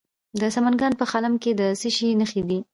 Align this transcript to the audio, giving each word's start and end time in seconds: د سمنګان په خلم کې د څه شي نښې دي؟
د 0.39 0.41
سمنګان 0.55 0.93
په 0.99 1.05
خلم 1.11 1.33
کې 1.41 1.51
د 1.59 1.61
څه 1.79 1.89
شي 1.95 2.07
نښې 2.19 2.41
دي؟ 2.49 2.59